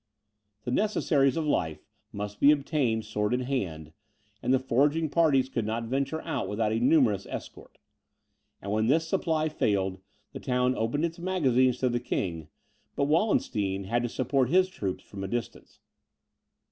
The 0.63 0.71
necessaries 0.71 1.37
of 1.37 1.45
life 1.45 1.85
must 2.11 2.39
be 2.39 2.49
obtained 2.49 3.05
sword 3.05 3.35
in 3.35 3.41
hand; 3.41 3.93
and 4.41 4.51
the 4.51 4.57
foraging 4.57 5.09
parties 5.09 5.47
could 5.47 5.63
not 5.63 5.83
venture 5.83 6.21
out 6.21 6.49
without 6.49 6.71
a 6.71 6.79
numerous 6.79 7.27
escort. 7.27 7.77
And 8.63 8.71
when 8.71 8.87
this 8.87 9.07
supply 9.07 9.47
failed, 9.47 9.99
the 10.33 10.39
town 10.39 10.75
opened 10.75 11.05
its 11.05 11.19
magazines 11.19 11.77
to 11.81 11.89
the 11.89 11.99
King, 11.99 12.47
but 12.95 13.03
Wallenstein 13.03 13.83
had 13.83 14.01
to 14.01 14.09
support 14.09 14.49
his 14.49 14.69
troops 14.69 15.03
from 15.03 15.23
a 15.23 15.27
distance. 15.27 15.81